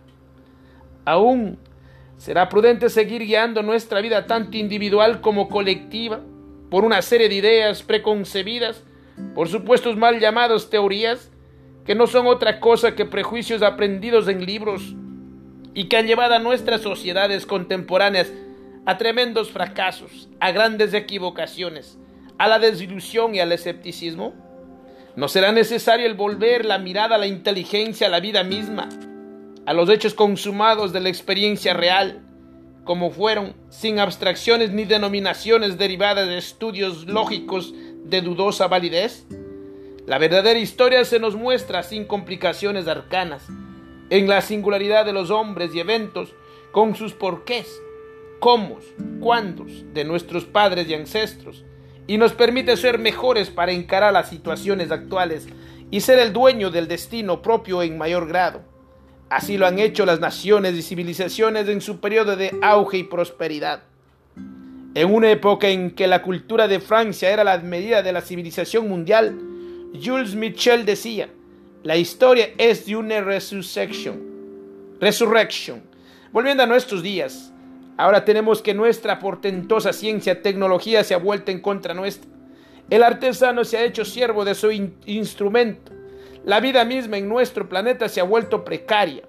Aún 1.04 1.60
será 2.16 2.48
prudente 2.48 2.90
seguir 2.90 3.24
guiando 3.26 3.64
nuestra 3.64 4.00
vida 4.00 4.28
tanto 4.28 4.56
individual 4.56 5.20
como 5.20 5.50
colectiva 5.50 6.22
por 6.70 6.86
una 6.86 7.02
serie 7.02 7.28
de 7.28 7.36
ideas 7.36 7.84
preconcebidas, 7.84 8.84
por 9.36 9.50
supuestos 9.50 9.98
mal 9.98 10.22
llamados 10.22 10.70
teorías, 10.70 11.32
que 11.86 11.96
no 11.96 12.08
son 12.08 12.28
otra 12.28 12.62
cosa 12.62 12.96
que 12.96 13.06
prejuicios 13.06 13.62
aprendidos 13.62 14.30
en 14.30 14.46
libros 14.46 14.96
y 15.74 15.90
que 15.90 15.98
han 15.98 16.08
llevado 16.08 16.36
a 16.36 16.40
nuestras 16.40 16.80
sociedades 16.80 17.46
contemporáneas 17.46 18.32
a 18.90 18.98
tremendos 18.98 19.52
fracasos, 19.52 20.30
a 20.40 20.50
grandes 20.50 20.96
equivocaciones, 20.96 22.00
a 22.40 22.48
la 22.48 22.58
desilusión 22.58 23.36
y 23.36 23.40
al 23.40 23.52
escepticismo? 23.52 24.34
¿No 25.16 25.28
será 25.28 25.52
necesario 25.52 26.08
el 26.08 26.16
volver 26.16 26.66
la 26.66 26.80
mirada 26.80 27.14
a 27.14 27.20
la 27.20 27.28
inteligencia, 27.28 28.08
a 28.08 28.10
la 28.10 28.20
vida 28.20 28.44
misma, 28.44 28.90
a 29.68 29.74
los 29.74 29.92
hechos 29.92 30.16
consumados 30.16 30.92
de 30.92 31.02
la 31.02 31.10
experiencia 31.10 31.76
real, 31.76 32.22
como 32.84 33.12
fueron, 33.12 33.54
sin 33.70 34.00
abstracciones 34.00 34.72
ni 34.72 34.86
denominaciones 34.86 35.78
derivadas 35.78 36.28
de 36.28 36.40
estudios 36.40 37.06
lógicos 37.06 37.76
de 38.06 38.22
dudosa 38.22 38.68
validez? 38.68 39.28
La 40.08 40.18
verdadera 40.18 40.58
historia 40.58 41.06
se 41.06 41.20
nos 41.20 41.36
muestra 41.36 41.84
sin 41.84 42.06
complicaciones 42.06 42.88
arcanas, 42.88 43.46
en 44.10 44.28
la 44.28 44.42
singularidad 44.42 45.06
de 45.06 45.14
los 45.14 45.30
hombres 45.30 45.76
y 45.76 45.80
eventos, 45.80 46.34
con 46.72 46.96
sus 46.96 47.14
porqués, 47.14 47.68
cómo, 48.40 48.80
cuándos 49.20 49.86
de 49.94 50.04
nuestros 50.04 50.46
padres 50.46 50.88
y 50.90 50.94
ancestros, 50.94 51.64
y 52.08 52.18
nos 52.18 52.34
permite 52.34 52.76
ser 52.78 52.98
mejores 52.98 53.50
para 53.50 53.72
encarar 53.72 54.14
las 54.14 54.30
situaciones 54.30 54.92
actuales 54.92 55.48
y 55.92 56.02
ser 56.02 56.20
el 56.20 56.34
dueño 56.34 56.72
del 56.72 56.88
destino 56.88 57.42
propio 57.42 57.84
en 57.84 57.98
mayor 57.98 58.28
grado. 58.28 58.62
Así 59.30 59.58
lo 59.58 59.68
han 59.68 59.78
hecho 59.78 60.06
las 60.06 60.20
naciones 60.20 60.74
y 60.76 60.82
civilizaciones 60.82 61.68
en 61.70 61.82
su 61.82 62.00
periodo 62.00 62.36
de 62.36 62.58
auge 62.62 62.98
y 62.98 63.04
prosperidad. 63.04 63.84
En 64.96 65.14
una 65.14 65.30
época 65.30 65.68
en 65.68 65.92
que 65.92 66.08
la 66.08 66.24
cultura 66.24 66.68
de 66.68 66.80
Francia 66.80 67.30
era 67.30 67.44
la 67.44 67.60
medida 67.60 68.02
de 68.02 68.12
la 68.12 68.22
civilización 68.22 68.90
mundial, 68.90 69.40
Jules 69.94 70.34
Michel 70.34 70.84
decía, 70.86 71.30
la 71.84 71.96
historia 71.96 72.50
es 72.58 72.88
de 72.88 72.96
una 72.96 73.22
resurrección. 73.22 74.20
Resurrection. 75.00 75.84
Volviendo 76.32 76.64
a 76.64 76.66
nuestros 76.66 77.04
días, 77.04 77.54
ahora 78.00 78.26
tenemos 78.26 78.62
que 78.62 78.74
nuestra 78.74 79.20
portentosa 79.20 79.94
ciencia, 79.94 80.42
tecnología 80.42 81.04
se 81.04 81.14
ha 81.14 81.18
vuelto 81.18 81.52
en 81.52 81.60
contra 81.60 81.94
nuestra. 81.94 82.30
El 82.90 83.04
artesano 83.04 83.64
se 83.64 83.78
ha 83.78 83.84
hecho 83.84 84.04
siervo 84.06 84.46
de 84.46 84.56
su 84.56 84.72
instrumento 84.72 86.00
la 86.46 86.62
vida 86.62 86.86
misma 86.86 87.18
en 87.18 87.28
nuestro 87.28 87.68
planeta 87.68 88.08
se 88.08 88.22
ha 88.22 88.24
vuelto 88.24 88.64
precaria, 88.64 89.24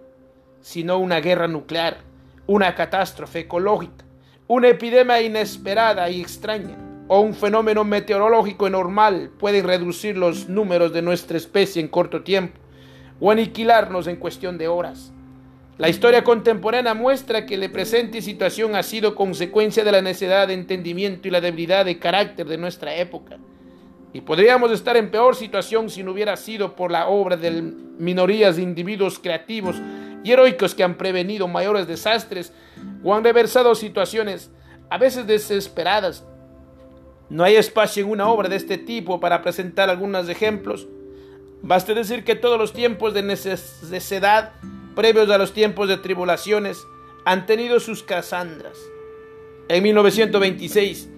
sino 0.61 0.99
una 0.99 1.21
guerra 1.21 1.49
nuclear, 1.49 1.99
una 2.47 2.75
catástrofe 2.77 3.41
ecológica, 3.41 4.05
una 4.47 4.69
epidemia 4.69 5.21
inesperada 5.21 6.09
y 6.09 6.21
extraña, 6.21 6.77
o 7.09 7.21
un 7.21 7.35
fenómeno 7.35 7.83
meteorológico 7.83 8.71
normal 8.71 9.33
pueden 9.39 9.67
reducir 9.67 10.17
los 10.17 10.49
números 10.49 10.93
de 10.93 11.03
nuestra 11.03 11.37
especie 11.37 11.83
en 11.83 11.89
corto 11.89 12.23
tiempo, 12.23 12.61
o 13.19 13.33
aniquilarnos 13.33 14.07
en 14.07 14.17
cuestión 14.17 14.57
de 14.57 14.69
horas. 14.69 15.13
La 15.81 15.89
historia 15.89 16.23
contemporánea 16.23 16.93
muestra 16.93 17.47
que 17.47 17.57
la 17.57 17.67
presente 17.71 18.21
situación 18.21 18.77
ha 18.77 18.83
sido 18.83 19.15
consecuencia 19.15 19.83
de 19.83 19.91
la 19.91 20.03
necesidad 20.03 20.47
de 20.47 20.53
entendimiento 20.53 21.27
y 21.27 21.31
la 21.31 21.41
debilidad 21.41 21.87
de 21.87 21.99
carácter 21.99 22.47
de 22.47 22.59
nuestra 22.59 22.95
época. 22.97 23.39
Y 24.13 24.21
podríamos 24.21 24.73
estar 24.73 24.99
en 24.99 25.11
peor 25.11 25.37
situación 25.37 25.89
si 25.89 26.03
no 26.03 26.13
hubiera 26.13 26.37
sido 26.37 26.77
por 26.77 26.91
la 26.91 27.09
obra 27.09 27.39
de 27.39 27.63
minorías 27.99 28.57
de 28.57 28.63
individuos 28.63 29.19
creativos 29.19 29.77
y 30.23 30.31
heroicos 30.31 30.75
que 30.75 30.85
han 30.85 30.99
prevenido 30.99 31.49
mayores 31.49 31.87
desastres 31.87 32.53
o 33.03 33.15
han 33.15 33.25
reversado 33.25 33.75
situaciones 33.75 34.51
a 34.91 34.99
veces 34.99 35.27
desesperadas. 35.27 36.27
No 37.31 37.43
hay 37.43 37.57
espacio 37.57 38.05
en 38.05 38.11
una 38.11 38.29
obra 38.29 38.51
de 38.51 38.57
este 38.57 38.77
tipo 38.77 39.19
para 39.19 39.41
presentar 39.41 39.89
algunos 39.89 40.29
ejemplos. 40.29 40.87
Baste 41.63 41.95
decir 41.95 42.23
que 42.23 42.35
todos 42.35 42.59
los 42.59 42.75
tiempos 42.75 43.15
de 43.15 43.23
necesidad, 43.23 44.53
previos 44.95 45.31
a 45.31 45.39
los 45.39 45.53
tiempos 45.53 45.89
de 45.89 45.97
tribulaciones, 45.97 46.87
han 47.25 47.47
tenido 47.47 47.81
sus 47.81 48.03
casandras. 48.03 48.79
En 49.69 49.83
1926, 49.83 51.09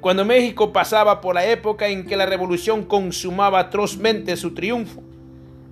cuando 0.00 0.24
México 0.24 0.72
pasaba 0.72 1.20
por 1.20 1.36
la 1.36 1.46
época 1.46 1.86
en 1.86 2.04
que 2.06 2.16
la 2.16 2.26
revolución 2.26 2.84
consumaba 2.84 3.60
atrozmente 3.60 4.36
su 4.36 4.52
triunfo. 4.52 5.00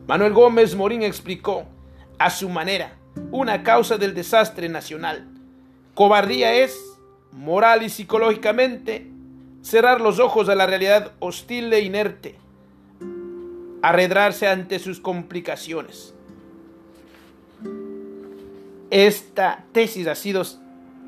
Manuel 0.07 0.33
Gómez 0.33 0.77
Morín 0.77 1.03
explicó, 1.03 1.67
a 2.19 2.31
su 2.31 2.49
manera, 2.49 2.97
una 3.33 3.65
causa 3.65 3.99
del 3.99 4.15
desastre 4.15 4.69
nacional. 4.69 5.27
Cobardía 5.95 6.55
es, 6.55 6.79
moral 7.33 7.83
y 7.83 7.89
psicológicamente, 7.89 9.11
cerrar 9.63 10.01
los 10.01 10.21
ojos 10.21 10.49
a 10.49 10.55
la 10.55 10.67
realidad 10.67 11.13
hostil 11.19 11.73
e 11.73 11.81
inerte, 11.81 12.39
arredrarse 13.83 14.47
ante 14.47 14.79
sus 14.79 15.01
complicaciones. 15.01 16.15
Esta 18.91 19.67
tesis 19.71 20.09
ha 20.09 20.17
sido 20.17 20.43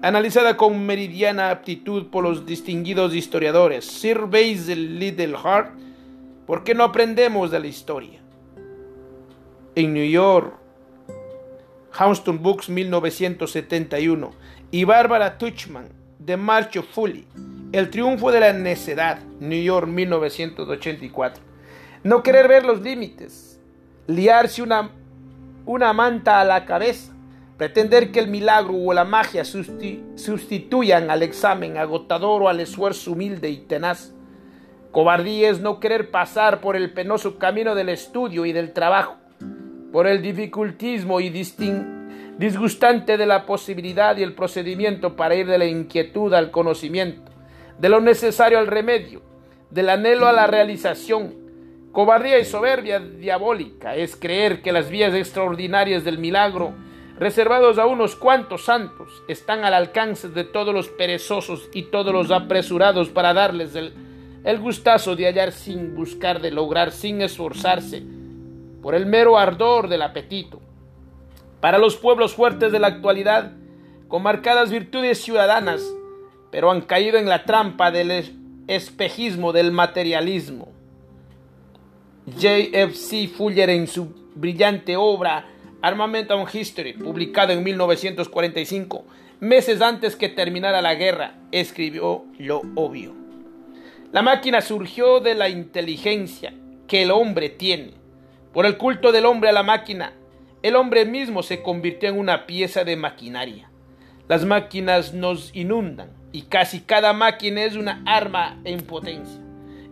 analizada 0.03 0.57
con 0.57 0.87
meridiana 0.87 1.51
aptitud 1.51 2.11
por 2.11 2.23
los 2.23 2.47
distinguidos 2.47 3.12
historiadores 3.12 3.85
Sir 3.85 4.21
Basil 4.27 5.01
Liddell 5.01 5.35
Hart, 5.35 5.73
¿por 6.47 6.62
qué 6.62 6.77
no 6.77 6.85
aprendemos 6.85 7.51
de 7.51 7.59
la 7.59 7.67
historia? 7.67 8.21
En 9.75 9.95
New 9.95 10.09
York, 10.09 10.55
Houston 11.91 12.41
Books 12.41 12.69
1971 12.69 14.31
y 14.71 14.85
Barbara 14.85 15.37
Tuchman 15.37 15.89
de 16.21 16.37
Marcho 16.37 16.85
Fully, 16.85 17.27
El 17.73 17.91
triunfo 17.91 18.31
de 18.31 18.39
la 18.39 18.53
necedad, 18.53 19.19
New 19.41 19.61
York 19.61 19.89
1984. 19.89 21.43
No 22.05 22.23
querer 22.23 22.47
ver 22.47 22.65
los 22.65 22.81
límites, 22.81 23.61
liarse 24.07 24.62
una, 24.62 24.93
una 25.67 25.93
manta 25.93 26.41
a 26.41 26.45
la 26.45 26.65
cabeza 26.65 27.12
Pretender 27.62 28.11
que 28.11 28.19
el 28.19 28.26
milagro 28.26 28.75
o 28.75 28.92
la 28.92 29.04
magia 29.04 29.45
sustituyan 29.45 31.12
al 31.12 31.23
examen 31.23 31.78
agotador 31.78 32.42
o 32.42 32.49
al 32.49 32.59
esfuerzo 32.59 33.12
humilde 33.12 33.50
y 33.50 33.59
tenaz. 33.59 34.12
Cobardía 34.90 35.49
es 35.49 35.61
no 35.61 35.78
querer 35.78 36.11
pasar 36.11 36.61
por 36.61 36.75
el 36.75 36.92
penoso 36.92 37.38
camino 37.38 37.76
del 37.76 37.90
estudio 37.90 38.47
y 38.47 38.52
del 38.52 38.73
trabajo, 38.73 39.14
por 39.92 40.09
el 40.09 40.23
dificultismo 40.23 41.21
y 41.21 41.31
disgustante 42.37 43.16
de 43.16 43.26
la 43.26 43.47
posibilidad 43.47 44.16
y 44.16 44.25
el 44.25 44.35
procedimiento 44.35 45.14
para 45.14 45.37
ir 45.37 45.47
de 45.47 45.59
la 45.59 45.66
inquietud 45.66 46.35
al 46.35 46.50
conocimiento, 46.50 47.31
de 47.78 47.88
lo 47.88 48.00
necesario 48.00 48.59
al 48.59 48.66
remedio, 48.66 49.23
del 49.71 49.88
anhelo 49.88 50.26
a 50.26 50.33
la 50.33 50.49
realización. 50.49 51.37
Cobardía 51.92 52.40
y 52.40 52.45
soberbia 52.45 52.99
diabólica 52.99 53.95
es 53.95 54.16
creer 54.16 54.62
que 54.62 54.73
las 54.73 54.90
vías 54.90 55.14
extraordinarias 55.14 56.02
del 56.02 56.19
milagro 56.19 56.75
reservados 57.23 57.79
a 57.79 57.87
unos 57.87 58.17
cuantos 58.17 58.64
santos, 58.64 59.23
están 59.29 59.64
al 59.64 59.75
alcance 59.75 60.29
de 60.29 60.45
todos 60.45 60.75
los 60.75 60.88
perezosos 60.88 61.69
y 61.73 61.85
todos 61.85 62.12
los 62.12 62.31
apresurados 62.31 63.09
para 63.11 63.33
darles 63.33 63.75
el, 63.76 63.95
el 64.45 64.59
gustazo 64.59 65.14
de 65.14 65.26
hallar 65.26 65.52
sin 65.52 65.95
buscar 65.95 66.41
de 66.41 66.50
lograr, 66.50 66.91
sin 66.91 67.23
esforzarse, 67.23 68.02
por 68.83 68.97
el 68.97 69.07
mero 69.07 69.38
ardor 69.38 69.88
del 69.88 70.02
apetito. 70.02 70.61
Para 71.61 71.79
los 71.79 71.97
pueblos 71.97 72.35
fuertes 72.35 72.73
de 72.73 72.81
la 72.81 72.88
actualidad, 72.88 73.52
con 74.09 74.25
marcadas 74.25 74.71
virtudes 74.71 75.23
ciudadanas, 75.23 75.81
pero 76.50 76.71
han 76.71 76.81
caído 76.81 77.19
en 77.19 77.29
la 77.29 77.45
trampa 77.45 77.93
del 77.93 78.64
espejismo 78.67 79.52
del 79.52 79.71
materialismo. 79.71 80.69
J.F.C. 82.26 83.29
Fuller 83.29 83.71
en 83.71 83.87
su 83.87 84.12
brillante 84.35 84.97
obra 84.97 85.47
Armament 85.83 86.31
on 86.31 86.47
History, 86.51 86.93
publicado 86.93 87.53
en 87.53 87.65
1945, 87.65 89.05
meses 89.41 89.83
antes 89.83 90.15
que 90.15 90.29
terminara 90.29 90.81
la 90.81 90.95
guerra, 90.95 91.35
escribió 91.51 92.25
lo 92.39 92.62
obvio. 92.77 93.15
La 94.12 94.23
máquina 94.23 94.61
surgió 94.61 95.19
de 95.19 95.35
la 95.35 95.49
inteligencia 95.49 96.55
que 96.87 97.03
el 97.03 97.11
hombre 97.11 97.49
tiene. 97.49 97.95
Por 98.53 98.65
el 98.65 98.77
culto 98.77 99.11
del 99.11 99.27
hombre 99.27 99.51
a 99.51 99.53
la 99.53 99.65
máquina, 99.65 100.12
el 100.62 100.77
hombre 100.77 101.05
mismo 101.05 101.43
se 101.43 101.62
convirtió 101.62 102.09
en 102.11 102.19
una 102.19 102.47
pieza 102.47 102.85
de 102.85 102.95
maquinaria. 102.95 103.69
Las 104.29 104.45
máquinas 104.45 105.12
nos 105.12 105.51
inundan 105.53 106.11
y 106.31 106.43
casi 106.43 106.81
cada 106.81 107.12
máquina 107.12 107.65
es 107.65 107.75
una 107.75 108.03
arma 108.07 108.61
en 108.65 108.83
potencia. 108.83 109.41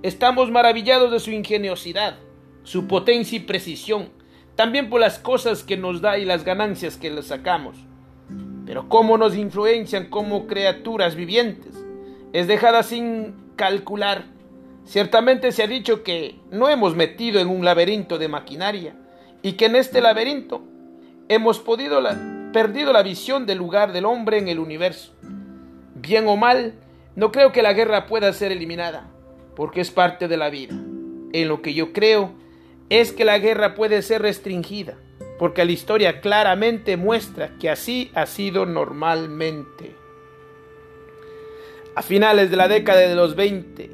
Estamos 0.02 0.50
maravillados 0.52 1.10
de 1.10 1.18
su 1.18 1.32
ingeniosidad, 1.32 2.18
su 2.62 2.86
potencia 2.86 3.36
y 3.36 3.40
precisión, 3.40 4.10
también 4.56 4.90
por 4.90 5.00
las 5.00 5.18
cosas 5.18 5.62
que 5.62 5.76
nos 5.76 6.00
da 6.00 6.18
y 6.18 6.24
las 6.24 6.44
ganancias 6.44 6.96
que 6.96 7.10
le 7.10 7.22
sacamos. 7.22 7.76
Pero 8.66 8.88
cómo 8.88 9.18
nos 9.18 9.36
influencian 9.36 10.06
como 10.06 10.46
criaturas 10.46 11.14
vivientes, 11.14 11.74
es 12.32 12.46
dejada 12.46 12.82
sin 12.82 13.34
calcular. 13.56 14.24
Ciertamente 14.84 15.52
se 15.52 15.62
ha 15.62 15.66
dicho 15.66 16.02
que 16.02 16.36
no 16.50 16.68
hemos 16.68 16.94
metido 16.94 17.40
en 17.40 17.48
un 17.48 17.64
laberinto 17.64 18.18
de 18.18 18.28
maquinaria 18.28 18.94
y 19.42 19.52
que 19.52 19.66
en 19.66 19.76
este 19.76 20.00
laberinto 20.00 20.62
hemos 21.28 21.58
podido 21.58 22.00
perdido 22.52 22.92
la 22.92 23.02
visión 23.02 23.46
del 23.46 23.58
lugar 23.58 23.92
del 23.92 24.04
hombre 24.04 24.38
en 24.38 24.48
el 24.48 24.58
universo. 24.58 25.12
Bien 25.94 26.26
o 26.28 26.36
mal, 26.36 26.74
no 27.16 27.32
creo 27.32 27.52
que 27.52 27.62
la 27.62 27.72
guerra 27.72 28.06
pueda 28.06 28.32
ser 28.32 28.52
eliminada, 28.52 29.08
porque 29.54 29.80
es 29.80 29.90
parte 29.90 30.28
de 30.28 30.36
la 30.36 30.50
vida. 30.50 30.74
En 31.32 31.48
lo 31.48 31.62
que 31.62 31.74
yo 31.74 31.92
creo 31.92 32.32
es 32.90 33.12
que 33.12 33.24
la 33.24 33.38
guerra 33.38 33.74
puede 33.74 34.02
ser 34.02 34.22
restringida, 34.22 34.98
porque 35.38 35.64
la 35.64 35.72
historia 35.72 36.20
claramente 36.20 36.96
muestra 36.96 37.56
que 37.58 37.70
así 37.70 38.10
ha 38.14 38.26
sido 38.26 38.66
normalmente. 38.66 39.94
A 41.94 42.02
finales 42.02 42.50
de 42.50 42.56
la 42.56 42.68
década 42.68 43.00
de 43.00 43.14
los 43.14 43.36
20, 43.36 43.90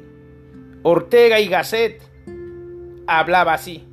Ortega 0.81 1.39
y 1.39 1.47
Gasset 1.47 2.01
hablaba 3.05 3.53
así. 3.53 3.87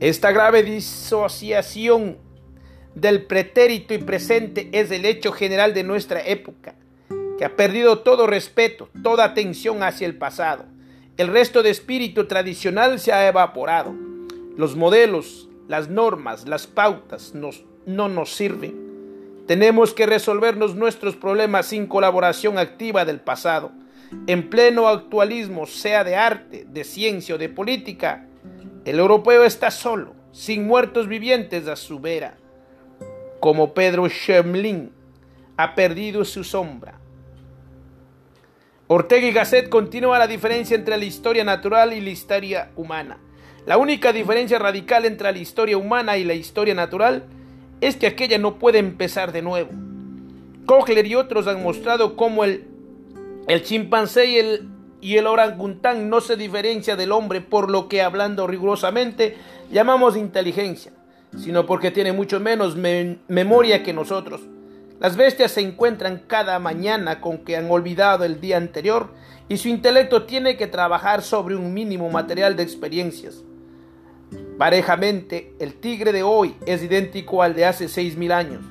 Esta 0.00 0.32
grave 0.32 0.62
disociación 0.62 2.18
del 2.94 3.24
pretérito 3.24 3.94
y 3.94 3.98
presente 3.98 4.68
es 4.72 4.90
el 4.90 5.06
hecho 5.06 5.32
general 5.32 5.72
de 5.72 5.82
nuestra 5.82 6.20
época, 6.26 6.74
que 7.38 7.44
ha 7.44 7.56
perdido 7.56 8.00
todo 8.00 8.26
respeto, 8.26 8.90
toda 9.02 9.24
atención 9.24 9.82
hacia 9.82 10.06
el 10.06 10.16
pasado. 10.16 10.66
El 11.18 11.28
resto 11.28 11.62
de 11.62 11.70
espíritu 11.70 12.26
tradicional 12.26 12.98
se 12.98 13.12
ha 13.12 13.28
evaporado. 13.28 13.94
Los 14.56 14.76
modelos, 14.76 15.48
las 15.68 15.90
normas, 15.90 16.48
las 16.48 16.66
pautas 16.66 17.34
no 17.34 18.08
nos 18.08 18.34
sirven. 18.34 19.44
Tenemos 19.46 19.92
que 19.92 20.06
resolvernos 20.06 20.74
nuestros 20.74 21.16
problemas 21.16 21.66
sin 21.66 21.86
colaboración 21.86 22.56
activa 22.56 23.04
del 23.04 23.20
pasado. 23.20 23.72
En 24.26 24.48
pleno 24.48 24.88
actualismo, 24.88 25.66
sea 25.66 26.04
de 26.04 26.16
arte, 26.16 26.64
de 26.66 26.84
ciencia 26.84 27.34
o 27.34 27.38
de 27.38 27.50
política, 27.50 28.26
el 28.86 28.98
europeo 28.98 29.44
está 29.44 29.70
solo, 29.70 30.14
sin 30.32 30.66
muertos 30.66 31.08
vivientes 31.08 31.68
a 31.68 31.76
su 31.76 32.00
vera 32.00 32.38
como 33.40 33.72
Pedro 33.72 34.08
Schemlin, 34.08 34.90
ha 35.56 35.74
perdido 35.74 36.24
su 36.24 36.44
sombra. 36.44 36.97
Ortega 38.88 39.26
y 39.26 39.32
Gasset 39.32 39.68
continúa 39.68 40.18
la 40.18 40.26
diferencia 40.26 40.74
entre 40.74 40.96
la 40.96 41.04
historia 41.04 41.44
natural 41.44 41.92
y 41.92 42.00
la 42.00 42.10
historia 42.10 42.70
humana. 42.74 43.18
La 43.66 43.76
única 43.76 44.12
diferencia 44.12 44.58
radical 44.58 45.04
entre 45.04 45.30
la 45.30 45.38
historia 45.38 45.76
humana 45.76 46.16
y 46.16 46.24
la 46.24 46.34
historia 46.34 46.74
natural 46.74 47.24
es 47.80 47.96
que 47.96 48.06
aquella 48.06 48.38
no 48.38 48.58
puede 48.58 48.78
empezar 48.78 49.30
de 49.30 49.42
nuevo. 49.42 49.70
Kochler 50.64 51.06
y 51.06 51.14
otros 51.14 51.46
han 51.46 51.62
mostrado 51.62 52.16
cómo 52.16 52.44
el, 52.44 52.66
el 53.46 53.62
chimpancé 53.62 54.26
y 54.26 54.38
el, 54.38 54.68
y 55.00 55.16
el 55.18 55.26
orangután 55.26 56.08
no 56.08 56.20
se 56.20 56.36
diferencia 56.36 56.96
del 56.96 57.12
hombre 57.12 57.40
por 57.42 57.70
lo 57.70 57.88
que 57.88 58.02
hablando 58.02 58.46
rigurosamente 58.46 59.36
llamamos 59.70 60.16
inteligencia 60.16 60.92
sino 61.36 61.66
porque 61.66 61.90
tiene 61.90 62.12
mucho 62.12 62.40
menos 62.40 62.76
memoria 62.76 63.82
que 63.82 63.92
nosotros. 63.92 64.40
Las 65.00 65.16
bestias 65.16 65.52
se 65.52 65.60
encuentran 65.60 66.24
cada 66.26 66.58
mañana 66.58 67.20
con 67.20 67.38
que 67.38 67.56
han 67.56 67.70
olvidado 67.70 68.24
el 68.24 68.40
día 68.40 68.56
anterior 68.56 69.10
y 69.48 69.56
su 69.56 69.68
intelecto 69.68 70.24
tiene 70.24 70.56
que 70.56 70.66
trabajar 70.66 71.22
sobre 71.22 71.54
un 71.54 71.72
mínimo 71.72 72.10
material 72.10 72.56
de 72.56 72.64
experiencias. 72.64 73.44
Parejamente, 74.58 75.54
el 75.60 75.74
tigre 75.74 76.10
de 76.12 76.24
hoy 76.24 76.56
es 76.66 76.82
idéntico 76.82 77.44
al 77.44 77.54
de 77.54 77.64
hace 77.64 77.88
seis 77.88 78.16
mil 78.16 78.32
años, 78.32 78.64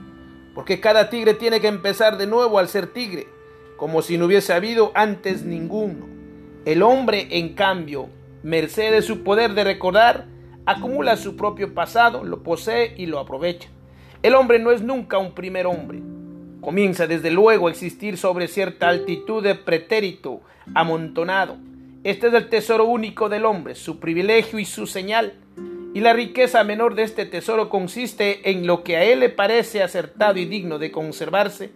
porque 0.54 0.82
cada 0.82 1.10
tigre 1.10 1.34
tiene 1.34 1.62
que 1.62 1.69
empezar 1.69 2.17
de 2.17 2.28
nuevo 2.28 2.60
al 2.60 2.67
ser 2.67 2.88
tigre, 2.88 3.28
como 3.78 4.01
si 4.01 4.17
no 4.17 4.25
hubiese 4.25 4.51
habido 4.51 4.91
antes 4.95 5.43
ninguno. 5.43 6.08
El 6.65 6.84
hombre, 6.84 7.30
en 7.32 7.54
cambio, 7.54 8.10
merced 8.43 8.91
de 8.91 9.01
su 9.01 9.23
poder 9.23 9.54
de 9.54 9.63
recordar, 9.63 10.28
acumula 10.65 11.15
su 11.15 11.38
propio 11.38 11.73
pasado, 11.73 12.25
lo 12.25 12.43
posee 12.43 12.95
y 12.97 13.06
lo 13.06 13.19
aprovecha. 13.19 13.69
El 14.23 14.36
hombre 14.36 14.60
no 14.60 14.71
es 14.71 14.82
nunca 14.82 15.17
un 15.19 15.34
primer 15.34 15.67
hombre. 15.67 16.01
Comienza 16.62 17.08
desde 17.08 17.32
luego 17.32 17.67
a 17.67 17.72
existir 17.72 18.17
sobre 18.17 18.48
cierta 18.48 18.89
altitud 18.89 19.43
de 19.43 19.56
pretérito 19.56 20.41
amontonado. 20.74 21.58
Este 22.04 22.28
es 22.28 22.34
el 22.34 22.50
tesoro 22.50 22.86
único 22.86 23.30
del 23.30 23.46
hombre, 23.46 23.76
su 23.76 24.00
privilegio 24.00 24.60
y 24.60 24.65
su 24.65 24.88
señal. 24.88 25.34
Y 25.93 26.02
la 26.02 26.13
riqueza 26.13 26.63
menor 26.63 26.96
de 26.96 27.04
este 27.04 27.26
tesoro 27.26 27.70
consiste 27.70 28.50
en 28.50 28.67
lo 28.67 28.84
que 28.84 28.98
a 28.98 29.04
él 29.04 29.20
le 29.20 29.30
parece 29.30 29.82
acertado 29.82 30.38
y 30.39 30.46
digno 30.46 30.80
de 30.80 30.91
conservarse. 30.91 31.72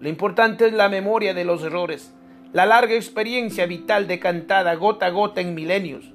Lo 0.00 0.08
importante 0.08 0.66
es 0.66 0.72
la 0.72 0.88
memoria 0.88 1.34
de 1.34 1.44
los 1.44 1.62
errores, 1.62 2.12
la 2.52 2.66
larga 2.66 2.94
experiencia 2.94 3.66
vital 3.66 4.06
decantada 4.06 4.74
gota 4.74 5.06
a 5.06 5.10
gota 5.10 5.40
en 5.40 5.54
milenios. 5.54 6.12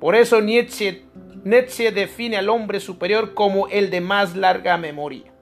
Por 0.00 0.14
eso 0.14 0.40
Nietzsche 0.40 1.04
Nietzsche 1.44 1.92
define 1.92 2.38
al 2.38 2.48
hombre 2.48 2.80
superior 2.80 3.32
como 3.32 3.68
el 3.68 3.88
de 3.90 4.00
más 4.00 4.34
larga 4.34 4.76
memoria. 4.78 5.35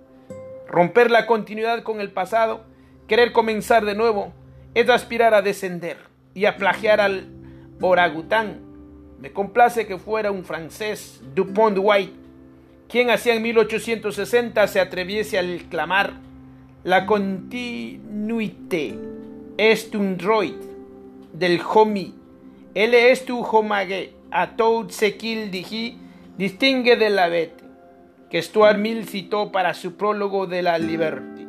Romper 0.74 1.08
la 1.08 1.26
continuidad 1.26 1.84
con 1.84 2.00
el 2.00 2.10
pasado, 2.10 2.64
querer 3.06 3.30
comenzar 3.30 3.84
de 3.84 3.94
nuevo, 3.94 4.32
es 4.74 4.90
aspirar 4.90 5.32
a 5.32 5.40
descender 5.40 5.98
y 6.34 6.46
a 6.46 6.56
plagiar 6.56 7.00
al 7.00 7.28
orangután. 7.80 8.58
Me 9.20 9.30
complace 9.30 9.86
que 9.86 9.98
fuera 9.98 10.32
un 10.32 10.44
francés, 10.44 11.22
Dupont 11.32 11.78
White, 11.80 12.12
quien 12.88 13.08
hacía 13.10 13.36
en 13.36 13.42
1860 13.42 14.66
se 14.66 14.80
atreviese 14.80 15.38
a 15.38 15.44
clamar 15.70 16.14
La 16.82 17.06
continuité. 17.06 18.98
Est 19.56 19.94
un 19.94 20.16
droit 20.16 20.58
del 21.32 21.60
homie, 21.72 22.16
elle 22.74 22.94
est 22.94 23.30
un 23.30 23.44
homage 23.48 24.08
a 24.32 24.48
tout 24.48 24.86
ce 24.90 25.04
qu'il 25.04 25.52
distingue 26.36 26.98
de 26.98 27.08
la 27.10 27.28
bête, 27.28 27.63
que 28.34 28.42
Stuart 28.42 28.78
Mill 28.78 29.06
citó 29.06 29.52
para 29.52 29.74
su 29.74 29.94
prólogo 29.94 30.48
de 30.48 30.60
la 30.60 30.76
Liberty. 30.76 31.46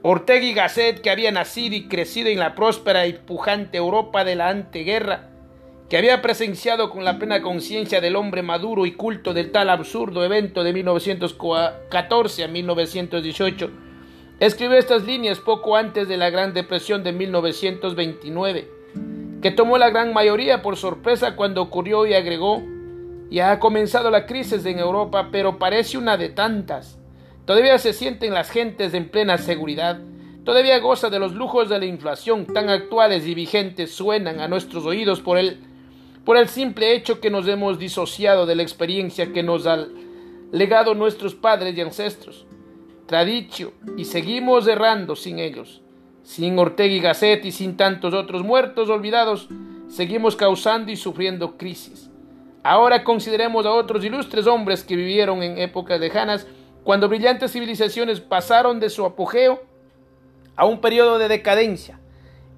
Ortega 0.00 0.46
y 0.46 0.54
Gasset, 0.54 1.02
que 1.02 1.10
había 1.10 1.30
nacido 1.30 1.76
y 1.76 1.88
crecido 1.88 2.30
en 2.30 2.38
la 2.38 2.54
próspera 2.54 3.06
y 3.06 3.12
pujante 3.12 3.76
Europa 3.76 4.24
de 4.24 4.34
la 4.34 4.48
anteguerra, 4.48 5.28
que 5.90 5.98
había 5.98 6.22
presenciado 6.22 6.88
con 6.88 7.04
la 7.04 7.18
plena 7.18 7.42
conciencia 7.42 8.00
del 8.00 8.16
hombre 8.16 8.40
maduro 8.40 8.86
y 8.86 8.92
culto 8.92 9.34
del 9.34 9.52
tal 9.52 9.68
absurdo 9.68 10.24
evento 10.24 10.64
de 10.64 10.72
1914 10.72 12.44
a 12.44 12.48
1918, 12.48 13.70
escribió 14.40 14.78
estas 14.78 15.04
líneas 15.04 15.38
poco 15.38 15.76
antes 15.76 16.08
de 16.08 16.16
la 16.16 16.30
Gran 16.30 16.54
Depresión 16.54 17.04
de 17.04 17.12
1929 17.12 18.80
que 19.42 19.50
tomó 19.50 19.78
la 19.78 19.90
gran 19.90 20.12
mayoría 20.12 20.62
por 20.62 20.76
sorpresa 20.76 21.34
cuando 21.34 21.62
ocurrió 21.62 22.06
y 22.06 22.12
agregó, 22.14 22.62
ya 23.30 23.52
ha 23.52 23.60
comenzado 23.60 24.10
la 24.10 24.26
crisis 24.26 24.66
en 24.66 24.78
Europa, 24.78 25.28
pero 25.30 25.58
parece 25.58 25.96
una 25.96 26.16
de 26.16 26.30
tantas. 26.30 26.98
Todavía 27.44 27.78
se 27.78 27.92
sienten 27.92 28.34
las 28.34 28.50
gentes 28.50 28.92
en 28.94 29.08
plena 29.08 29.38
seguridad, 29.38 30.00
todavía 30.44 30.78
goza 30.80 31.10
de 31.10 31.18
los 31.18 31.34
lujos 31.34 31.68
de 31.68 31.78
la 31.78 31.86
inflación 31.86 32.46
tan 32.46 32.68
actuales 32.68 33.26
y 33.26 33.34
vigentes 33.34 33.94
suenan 33.94 34.40
a 34.40 34.48
nuestros 34.48 34.84
oídos 34.84 35.20
por 35.20 35.38
el, 35.38 35.60
por 36.24 36.36
el 36.36 36.48
simple 36.48 36.94
hecho 36.94 37.20
que 37.20 37.30
nos 37.30 37.46
hemos 37.46 37.78
disociado 37.78 38.46
de 38.46 38.56
la 38.56 38.62
experiencia 38.62 39.32
que 39.32 39.42
nos 39.42 39.66
han 39.66 39.88
legado 40.52 40.94
nuestros 40.94 41.34
padres 41.34 41.76
y 41.76 41.80
ancestros. 41.80 42.46
Tradicio, 43.06 43.72
y 43.96 44.04
seguimos 44.04 44.66
errando 44.66 45.16
sin 45.16 45.38
ellos. 45.38 45.82
Sin 46.22 46.58
Ortega 46.58 46.94
y 46.94 47.00
Gasset 47.00 47.44
y 47.44 47.52
sin 47.52 47.76
tantos 47.76 48.14
otros 48.14 48.44
muertos 48.44 48.88
olvidados, 48.88 49.48
seguimos 49.88 50.36
causando 50.36 50.92
y 50.92 50.96
sufriendo 50.96 51.56
crisis. 51.56 52.09
Ahora 52.62 53.04
consideremos 53.04 53.64
a 53.64 53.72
otros 53.72 54.04
ilustres 54.04 54.46
hombres 54.46 54.84
que 54.84 54.96
vivieron 54.96 55.42
en 55.42 55.58
épocas 55.58 55.98
lejanas, 55.98 56.46
cuando 56.84 57.08
brillantes 57.08 57.52
civilizaciones 57.52 58.20
pasaron 58.20 58.80
de 58.80 58.90
su 58.90 59.04
apogeo 59.04 59.62
a 60.56 60.66
un 60.66 60.80
periodo 60.80 61.18
de 61.18 61.28
decadencia 61.28 62.00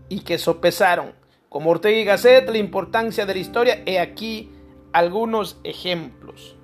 y 0.08 0.20
que 0.20 0.38
sopesaron, 0.38 1.12
como 1.48 1.70
Ortega 1.70 1.98
y 1.98 2.04
Gasset, 2.04 2.48
la 2.48 2.58
importancia 2.58 3.26
de 3.26 3.34
la 3.34 3.40
historia. 3.40 3.82
He 3.86 4.00
aquí 4.00 4.50
algunos 4.92 5.58
ejemplos. 5.64 6.56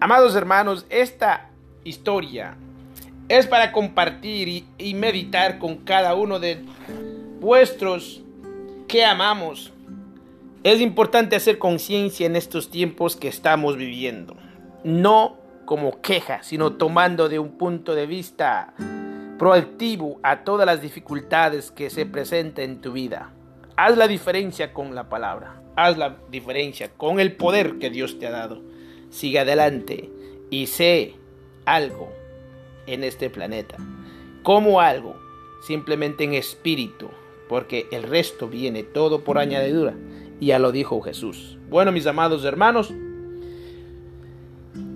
Amados 0.00 0.34
hermanos, 0.34 0.86
esta 0.88 1.50
historia 1.84 2.56
es 3.28 3.46
para 3.46 3.70
compartir 3.70 4.66
y, 4.76 4.94
meditar 4.94 5.58
con 5.58 5.76
cada 5.76 6.14
uno 6.14 6.40
de 6.40 6.64
vuestros 7.40 8.22
que 8.88 9.04
amamos. 9.04 9.72
Es 10.62 10.82
importante 10.82 11.36
hacer 11.36 11.58
conciencia 11.58 12.26
en 12.26 12.36
estos 12.36 12.70
tiempos 12.70 13.16
que 13.16 13.28
estamos 13.28 13.78
viviendo. 13.78 14.36
No 14.84 15.38
como 15.64 16.02
queja, 16.02 16.42
sino 16.42 16.74
tomando 16.74 17.30
de 17.30 17.38
un 17.38 17.56
punto 17.56 17.94
de 17.94 18.04
vista 18.04 18.74
proactivo 19.38 20.20
a 20.22 20.44
todas 20.44 20.66
las 20.66 20.82
dificultades 20.82 21.70
que 21.70 21.88
se 21.88 22.04
presenten 22.04 22.72
en 22.72 22.80
tu 22.82 22.92
vida. 22.92 23.32
Haz 23.76 23.96
la 23.96 24.06
diferencia 24.06 24.74
con 24.74 24.94
la 24.94 25.08
palabra. 25.08 25.62
Haz 25.76 25.96
la 25.96 26.18
diferencia 26.30 26.90
con 26.94 27.20
el 27.20 27.36
poder 27.36 27.78
que 27.78 27.88
Dios 27.88 28.18
te 28.18 28.26
ha 28.26 28.30
dado. 28.30 28.60
Sigue 29.08 29.38
adelante 29.38 30.10
y 30.50 30.66
sé 30.66 31.14
algo 31.64 32.12
en 32.86 33.02
este 33.02 33.30
planeta. 33.30 33.78
Como 34.42 34.82
algo, 34.82 35.16
simplemente 35.66 36.24
en 36.24 36.34
espíritu, 36.34 37.08
porque 37.48 37.86
el 37.92 38.02
resto 38.02 38.46
viene 38.46 38.82
todo 38.82 39.24
por 39.24 39.38
añadidura. 39.38 39.94
Ya 40.40 40.58
lo 40.58 40.72
dijo 40.72 41.00
Jesús. 41.00 41.58
Bueno, 41.68 41.92
mis 41.92 42.06
amados 42.06 42.44
hermanos, 42.44 42.92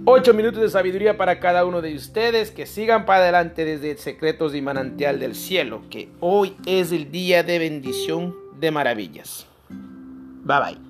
Ocho 0.06 0.34
minutos 0.34 0.60
de 0.60 0.68
sabiduría 0.68 1.16
para 1.16 1.40
cada 1.40 1.64
uno 1.64 1.80
de 1.80 1.94
ustedes 1.94 2.50
que 2.50 2.66
sigan 2.66 3.06
para 3.06 3.22
adelante 3.22 3.64
desde 3.64 3.96
secretos 3.96 4.54
y 4.54 4.60
manantial 4.60 5.18
del 5.18 5.34
cielo, 5.34 5.80
que 5.88 6.10
hoy 6.20 6.54
es 6.66 6.92
el 6.92 7.10
día 7.10 7.42
de 7.42 7.58
bendición 7.58 8.34
de 8.60 8.70
maravillas. 8.70 9.46
Bye 9.70 10.58
bye. 10.60 10.83